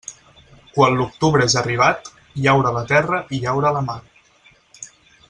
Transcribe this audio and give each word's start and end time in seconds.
Quan 0.77 0.95
l'octubre 1.01 1.45
és 1.51 1.55
arribat, 1.61 2.09
llaura 2.45 2.73
la 2.79 2.83
terra 2.95 3.21
i 3.39 3.43
llaura 3.45 3.73
la 3.77 3.85
mar. 3.91 3.99